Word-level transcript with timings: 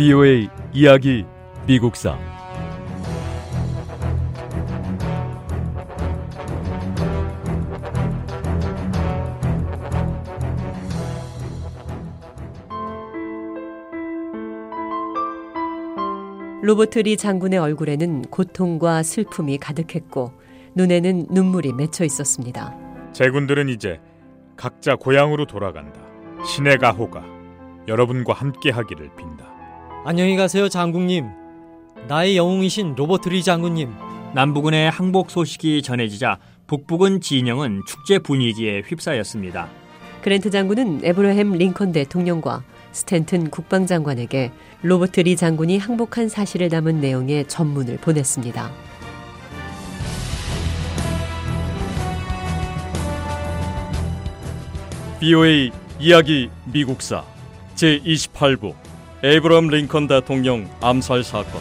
VOA 0.00 0.48
이야기 0.72 1.26
미국사 1.66 2.18
로버트 16.62 17.00
리 17.00 17.18
장군의 17.18 17.58
얼굴에는 17.58 18.22
고통과 18.30 19.02
슬픔이 19.02 19.58
가득했고 19.58 20.32
눈에는 20.76 21.26
눈물이 21.28 21.74
맺혀 21.74 22.06
있었습니다. 22.06 22.74
제군들은 23.12 23.68
이제 23.68 24.00
각자 24.56 24.96
고향으로 24.96 25.44
돌아간다. 25.44 26.00
신의 26.46 26.78
가호가 26.78 27.22
여러분과 27.86 28.32
함께 28.32 28.70
하기를 28.70 29.10
빈다. 29.14 29.49
안녕히 30.02 30.34
가세요, 30.34 30.70
장군님. 30.70 31.28
나의 32.08 32.34
영웅이신 32.38 32.94
로버트 32.94 33.28
리 33.28 33.42
장군님. 33.42 33.92
남부군의 34.34 34.90
항복 34.90 35.30
소식이 35.30 35.82
전해지자 35.82 36.38
북부군 36.66 37.20
진영은 37.20 37.82
축제 37.86 38.18
분위기에 38.18 38.80
휩싸였습니다. 38.80 39.68
그랜트 40.22 40.48
장군은 40.48 41.00
에브라햄 41.04 41.52
링컨 41.52 41.92
대통령과 41.92 42.62
스탠튼 42.92 43.50
국방장관에게 43.50 44.52
로버트 44.80 45.20
리 45.20 45.36
장군이 45.36 45.76
항복한 45.76 46.30
사실을 46.30 46.70
담은 46.70 47.02
내용의 47.02 47.46
전문을 47.46 47.98
보냈습니다. 47.98 48.70
VOA 55.20 55.70
이야기 56.00 56.48
미국사 56.72 57.22
제28부 57.74 58.89
에이브럼 59.22 59.68
링컨 59.68 60.06
대통령 60.06 60.66
암살 60.80 61.24
사건. 61.24 61.60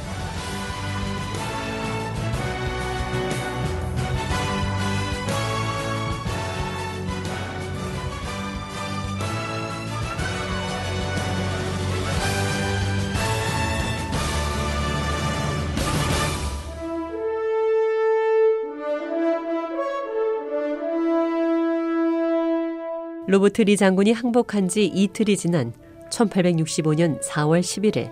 로버트 23.28 23.64
리 23.64 23.76
장군이 23.76 24.14
항복한 24.14 24.70
지 24.70 24.86
이틀이 24.86 25.36
지난 25.36 25.74
1865년 26.10 27.22
4월 27.22 27.62
11일 27.62 28.12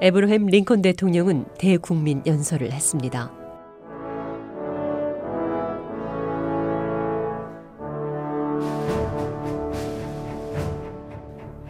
에브러햄 0.00 0.46
링컨 0.46 0.82
대통령은 0.82 1.46
대국민 1.58 2.22
연설을 2.24 2.70
했습니다. 2.70 3.32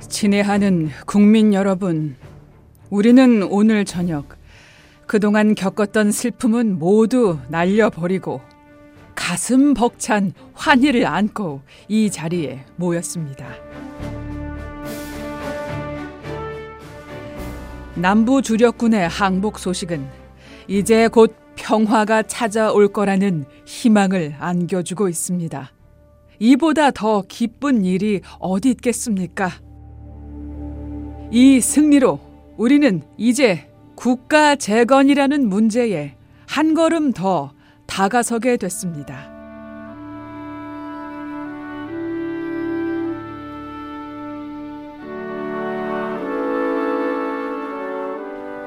친애하는 0.00 0.88
국민 1.06 1.54
여러분, 1.54 2.16
우리는 2.90 3.42
오늘 3.44 3.84
저녁 3.84 4.36
그동안 5.06 5.54
겪었던 5.54 6.10
슬픔은 6.12 6.78
모두 6.78 7.38
날려버리고 7.48 8.40
가슴 9.28 9.74
벅찬 9.74 10.32
환희를 10.54 11.04
안고 11.04 11.60
이 11.86 12.10
자리에 12.10 12.64
모였습니다. 12.76 13.46
남부 17.94 18.40
주력군의 18.40 19.06
항복 19.06 19.58
소식은 19.58 20.08
이제 20.66 21.08
곧 21.08 21.36
평화가 21.56 22.22
찾아올 22.22 22.88
거라는 22.88 23.44
희망을 23.66 24.34
안겨주고 24.38 25.10
있습니다. 25.10 25.72
이보다 26.38 26.90
더 26.90 27.22
기쁜 27.28 27.84
일이 27.84 28.22
어디 28.38 28.70
있겠습니까? 28.70 29.50
이 31.30 31.60
승리로 31.60 32.18
우리는 32.56 33.02
이제 33.18 33.68
국가 33.94 34.56
재건이라는 34.56 35.46
문제에 35.46 36.14
한 36.46 36.72
걸음 36.72 37.12
더 37.12 37.52
다가서게 37.88 38.58
됐습니다. 38.58 39.28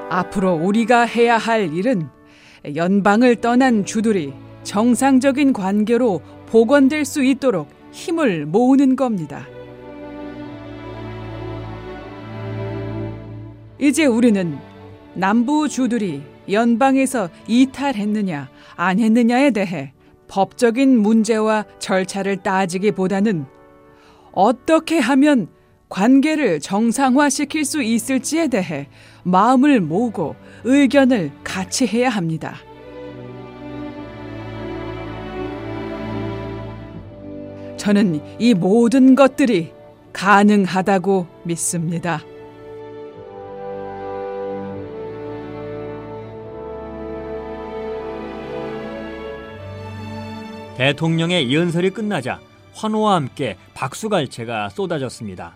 앞으로 0.10 0.56
우리가 0.56 1.04
해야 1.04 1.38
할 1.38 1.74
일은 1.74 2.10
연방을 2.76 3.38
떠난 3.38 3.86
주들이 3.86 4.34
정상적인 4.64 5.54
관계로 5.54 6.20
복원될 6.48 7.06
수 7.06 7.24
있도록 7.24 7.70
힘을 7.94 8.46
모으는 8.46 8.98
겁니다. 8.98 9.48
이제 13.80 14.06
우리는 14.06 14.58
남부 15.14 15.70
주들이 15.70 16.22
연방에서 16.50 17.30
이탈했느냐 17.48 18.50
안 18.76 19.00
했느냐에 19.00 19.52
대해 19.52 19.94
법적인 20.28 20.98
문제와 20.98 21.66
절차를 21.80 22.38
따지기보다는 22.38 23.46
어떻게 24.32 24.98
하면 25.00 25.48
관계를 25.90 26.62
정상화시킬 26.62 27.66
수 27.66 27.84
있을지에 27.84 28.48
대해 28.48 28.88
마음을 29.24 29.82
모으고 29.82 30.36
의견을 30.64 31.32
같이 31.44 31.86
해야 31.86 32.10
합니다. 32.10 32.56
저는 37.76 38.22
이 38.40 38.54
모든 38.54 39.16
것들이 39.16 39.74
가능하다고 40.14 41.28
믿습니다. 41.44 42.22
대통령의 50.82 51.54
연설이 51.54 51.92
끝나자 51.92 52.40
환호와 52.74 53.14
함께 53.14 53.56
박수갈채가 53.76 54.70
쏟아졌습니다. 54.70 55.54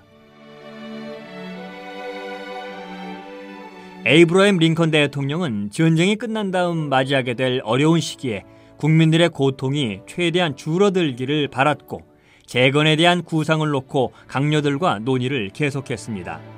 에이브러햄 4.05 4.57
링컨 4.57 4.91
대통령은 4.91 5.71
전쟁이 5.71 6.15
끝난 6.15 6.51
다음 6.51 6.89
맞이하게 6.89 7.33
될 7.33 7.59
어려운 7.63 8.01
시기에 8.01 8.43
국민들의 8.77 9.29
고통이 9.29 10.01
최대한 10.05 10.55
줄어들기를 10.55 11.47
바랐고 11.47 12.03
재건에 12.45 12.95
대한 12.95 13.23
구상을 13.23 13.67
놓고 13.67 14.13
강요들과 14.27 14.99
논의를 14.99 15.49
계속했습니다. 15.49 16.54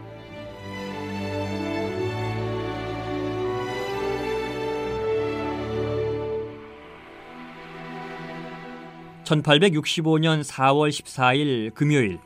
1865년 9.27 10.43
4월 10.43 10.89
14일 10.89 11.73
금요일 11.73 12.19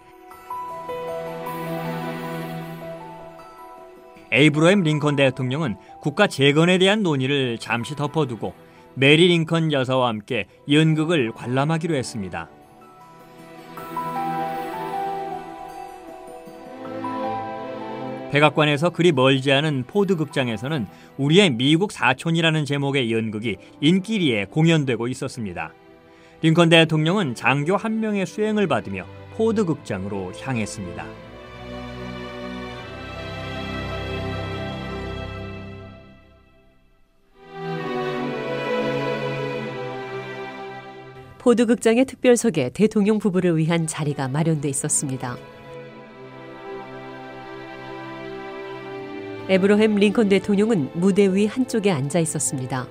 에이브러햄 4.32 4.84
링컨 4.84 5.18
대통령은 5.18 5.76
국가 6.02 6.28
재건에 6.28 6.78
대한 6.78 7.04
논의를 7.04 7.58
잠시 7.58 7.96
덮어두고 7.96 8.54
메리 8.94 9.28
링컨 9.28 9.72
여사와 9.72 10.08
함께 10.08 10.48
연극을 10.70 11.32
관람하기로 11.34 11.96
했습니다. 11.96 12.50
백악관에서 18.32 18.92
그리 18.92 19.12
멀지 19.12 19.52
않은 19.52 19.84
포드 19.88 20.16
극장에서는 20.16 20.88
우리의 21.18 21.50
미국 21.50 21.92
사촌이라는 21.92 22.64
제목의 22.64 23.12
연극이 23.12 23.58
인기리에 23.82 24.46
공연되고 24.46 25.10
있었습니다. 25.10 25.74
링컨 26.44 26.70
대통령은 26.70 27.36
장교 27.36 27.76
한 27.76 28.00
명의 28.00 28.26
수행을 28.26 28.66
받으며 28.66 29.06
포드 29.36 29.64
극장으로 29.64 30.32
향했습니다. 30.40 31.06
포드 41.38 41.68
극장의 41.68 42.06
특별석에 42.06 42.70
대통령 42.70 43.20
부부를 43.20 43.58
위한 43.58 43.86
자리가 43.86 44.28
마련돼 44.28 44.68
있었습니다. 44.70 45.38
에브러햄 49.48 49.96
링컨 49.96 50.30
대통령은 50.30 50.90
무대 50.96 51.28
위 51.28 51.46
한쪽에 51.46 51.92
앉아 51.92 52.20
있었습니다. 52.20 52.88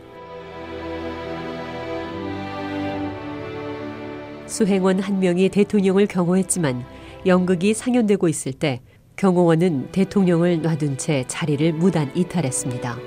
수행원 4.50 4.99
한 4.99 5.20
명이 5.20 5.49
대통령을 5.49 6.06
경호했지만 6.06 6.85
연극이 7.25 7.73
상연되고 7.73 8.26
있을 8.29 8.52
때 8.52 8.81
경호원은 9.14 9.93
대통령을 9.93 10.61
놔둔 10.61 10.99
채 10.99 11.25
자리를 11.29 11.73
무단 11.75 12.11
이탈했습니다. 12.17 12.99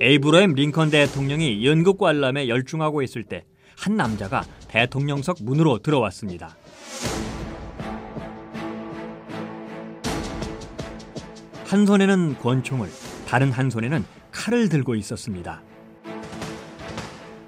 에이브러햄 0.00 0.54
링컨 0.54 0.90
대통령이 0.90 1.66
연극 1.66 1.98
관람에 1.98 2.48
열중하고 2.48 3.02
있을 3.02 3.24
때 3.24 3.44
한 3.78 3.96
남자가 3.96 4.42
대통령석 4.66 5.38
문으로 5.40 5.78
들어왔습니다. 5.78 6.56
한 11.64 11.86
손에는 11.86 12.38
권총을, 12.38 12.88
다른 13.28 13.52
한 13.52 13.70
손에는 13.70 14.04
칼을 14.32 14.68
들고 14.68 14.96
있었습니다. 14.96 15.62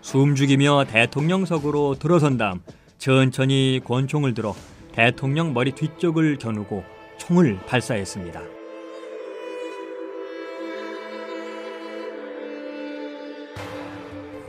숨죽이며 0.02 0.84
대통령석으로 0.88 1.96
들어선 1.98 2.36
다음 2.36 2.60
천천히 2.98 3.80
권총을 3.84 4.34
들어 4.34 4.54
대통령 4.92 5.52
머리 5.52 5.72
뒤쪽을 5.72 6.38
겨누고 6.38 6.84
총을 7.18 7.58
발사했습니다. 7.66 8.40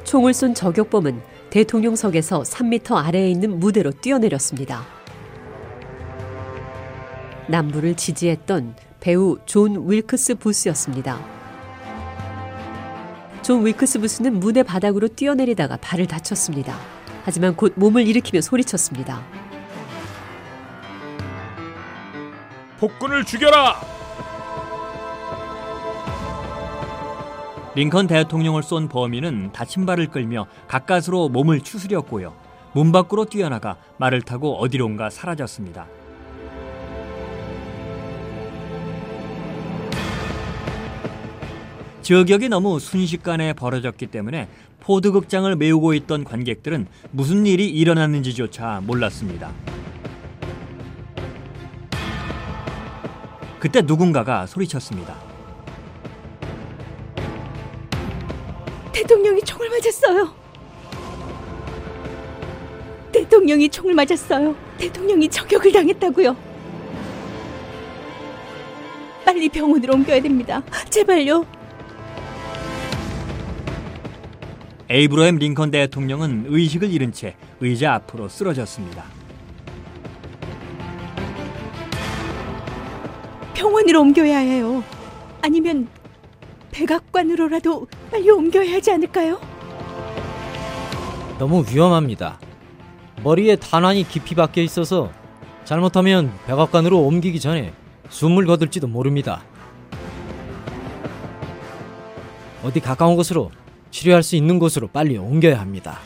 총을 0.03 0.33
쏜 0.33 0.53
저격범은 0.53 1.40
대통령석에서 1.51 2.43
3미터 2.43 2.95
아래에 2.95 3.29
있는 3.29 3.59
무대로 3.59 3.91
뛰어내렸습니다. 3.91 4.85
남부를 7.49 7.95
지지했던 7.95 8.75
배우 9.01 9.37
존 9.45 9.89
윌크스 9.89 10.35
부스였습니다. 10.35 11.19
존 13.41 13.65
윌크스 13.65 13.99
부스는 13.99 14.39
무대 14.39 14.63
바닥으로 14.63 15.09
뛰어내리다가 15.09 15.75
발을 15.75 16.07
다쳤습니다. 16.07 16.79
하지만 17.25 17.55
곧 17.57 17.73
몸을 17.75 18.07
일으키며 18.07 18.39
소리쳤습니다. 18.39 19.21
폭군을 22.79 23.25
죽여라! 23.25 23.90
링컨 27.73 28.07
대통령을 28.07 28.63
쏜 28.63 28.89
범인은 28.89 29.51
다친 29.53 29.85
발을 29.85 30.07
끌며 30.07 30.45
가까스로 30.67 31.29
몸을 31.29 31.61
추스렸고요. 31.61 32.33
문 32.73 32.91
밖으로 32.91 33.25
뛰어나가 33.25 33.77
말을 33.97 34.21
타고 34.21 34.55
어디론가 34.57 35.09
사라졌습니다. 35.09 35.87
저격이 42.01 42.49
너무 42.49 42.79
순식간에 42.79 43.53
벌어졌기 43.53 44.07
때문에 44.07 44.49
포드 44.81 45.11
극장을 45.11 45.55
메우고 45.55 45.93
있던 45.93 46.25
관객들은 46.25 46.87
무슨 47.11 47.45
일이 47.45 47.69
일어났는지조차 47.69 48.81
몰랐습니다. 48.83 49.51
그때 53.59 53.81
누군가가 53.81 54.47
소리쳤습니다. 54.47 55.30
대통령이 59.01 59.41
총을 59.41 59.67
맞았어요. 59.67 60.31
대통령이 63.11 63.67
총을 63.67 63.95
맞았어요. 63.95 64.55
대통령이 64.77 65.27
저격을 65.27 65.71
당했다고요. 65.71 66.35
빨리 69.25 69.49
병원으로 69.49 69.95
옮겨야 69.95 70.21
됩니다. 70.21 70.61
제발요. 70.89 71.45
에이브러햄 74.89 75.37
링컨 75.37 75.71
대통령은 75.71 76.45
의식을 76.49 76.91
잃은 76.91 77.11
채 77.11 77.35
의자 77.59 77.95
앞으로 77.95 78.29
쓰러졌습니다. 78.29 79.05
병원으로 83.55 84.01
옮겨야 84.01 84.37
해요. 84.37 84.83
아니면 85.41 85.87
백악관으로라도 86.71 87.87
빨리 88.11 88.29
옮겨야 88.29 88.73
하지 88.73 88.91
않을까요? 88.91 89.39
너무 91.39 91.63
위험합니다. 91.67 92.39
머리에 93.23 93.55
탄환이 93.55 94.07
깊이 94.07 94.35
박혀 94.35 94.61
있어서 94.61 95.11
잘못하면 95.63 96.31
백악관으로 96.45 96.99
옮기기 96.99 97.39
전에 97.39 97.73
숨을 98.09 98.45
거둘지도 98.45 98.87
모릅니다. 98.87 99.41
어디 102.63 102.79
가까운 102.79 103.15
곳으로 103.15 103.49
치료할 103.89 104.23
수 104.23 104.35
있는 104.35 104.59
곳으로 104.59 104.87
빨리 104.87 105.17
옮겨야 105.17 105.59
합니다. 105.59 105.99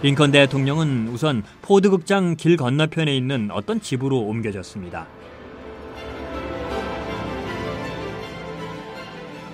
링컨 0.00 0.30
대통령은 0.30 1.08
우선 1.08 1.42
포드 1.60 1.90
극장 1.90 2.36
길 2.36 2.56
건너편에 2.56 3.16
있는 3.16 3.50
어떤 3.50 3.80
집으로 3.80 4.20
옮겨졌습니다. 4.20 5.08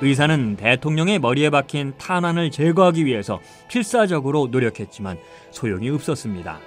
의사는 0.02 0.56
대통령의 0.56 1.18
머리에 1.18 1.48
박힌 1.48 1.94
탄환을 1.96 2.50
제거하기 2.50 3.06
위해서 3.06 3.40
필사적으로 3.68 4.48
노력했지만 4.50 5.16
소용이 5.50 5.88
없었습니다. 5.88 6.58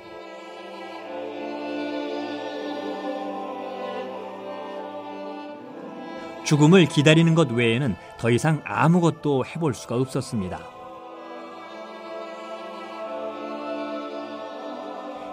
죽음을 6.45 6.85
기다리는 6.85 7.35
것 7.35 7.51
외에는 7.51 7.95
더 8.17 8.31
이상 8.31 8.61
아무것도 8.65 9.45
해볼 9.45 9.75
수가 9.75 9.97
없었습니다. 9.97 10.76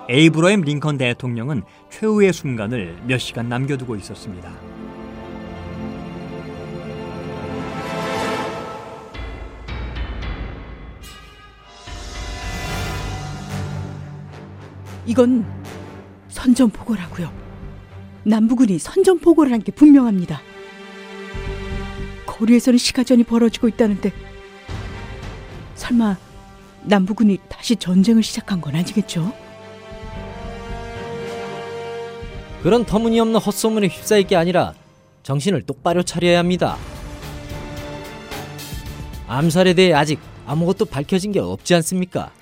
에이브러햄 0.08 0.62
링컨 0.62 0.98
대통령은 0.98 1.62
최후의 1.90 2.32
순간을 2.32 2.98
몇 3.06 3.18
시간 3.18 3.48
남겨두고 3.48 3.96
있었습니다. 3.96 4.52
이건 15.06 15.44
선전포고라고요. 16.28 17.30
남부군이 18.24 18.78
선전포고를 18.78 19.52
한 19.52 19.60
게 19.60 19.70
분명합니다. 19.72 20.40
거리에서는 22.26 22.78
시가전이 22.78 23.24
벌어지고 23.24 23.68
있다는데 23.68 24.12
설마 25.74 26.16
남부군이 26.84 27.38
다시 27.48 27.76
전쟁을 27.76 28.22
시작한 28.22 28.60
건 28.60 28.74
아니겠죠? 28.74 29.32
그런 32.64 32.86
터무니없는 32.86 33.40
헛소문에 33.40 33.88
휩싸일 33.88 34.26
게 34.26 34.36
아니라 34.36 34.72
정신을 35.22 35.64
똑바로 35.66 36.02
차려야 36.02 36.38
합니다. 36.38 36.78
암살에 39.28 39.74
대해 39.74 39.92
아직 39.92 40.18
아무것도 40.46 40.86
밝혀진 40.86 41.30
게 41.30 41.40
없지 41.40 41.74
않습니까? 41.74 42.32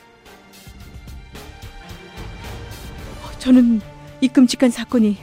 저는 3.41 3.81
이 4.21 4.29
끔찍한 4.29 4.71
사건이 4.71 5.17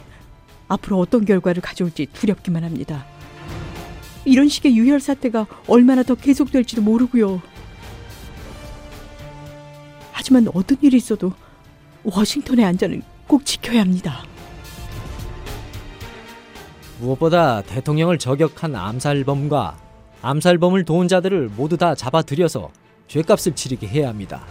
앞으로 0.68 1.00
어떤 1.00 1.24
결과를 1.24 1.62
가져올지 1.62 2.08
두렵기만 2.08 2.66
합니다. 2.66 3.06
이런 4.26 4.50
식의 4.50 4.76
유혈 4.76 5.00
사태가 5.00 5.48
얼마나 5.68 6.04
더 6.04 6.16
계속될지도 6.16 6.82
모르고요. 6.82 7.42
하지만 10.12 10.50
어떤 10.54 10.78
일이 10.82 10.98
있어도 10.98 11.32
워싱턴의 12.04 12.66
안전은 12.66 13.02
꼭 13.28 13.46
지켜야 13.46 13.80
합니다. 13.80 14.26
무엇보다 17.00 17.62
대통령을 17.62 18.20
저격한 18.20 18.76
암살범과 18.76 19.78
암살범을 20.22 20.84
도운 20.84 21.08
자들을 21.08 21.50
모두 21.56 21.78
다 21.78 21.96
잡아들여서 21.96 22.70
죄값을 23.08 23.56
치르게 23.56 23.88
해야 23.88 24.10
합니다. 24.10 24.44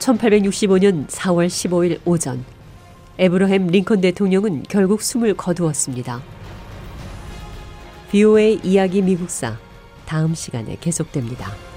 (1865년 0.00 1.06
4월 1.06 1.46
15일) 1.46 2.00
오전 2.04 2.44
에브러햄 3.18 3.68
링컨 3.68 4.00
대통령은 4.00 4.64
결국 4.68 5.00
숨을 5.00 5.34
거두었습니다. 5.34 6.20
BOA 8.10 8.60
이야기 8.64 9.00
미국사 9.00 9.56
다음 10.06 10.34
시간에 10.34 10.76
계속됩니다. 10.80 11.71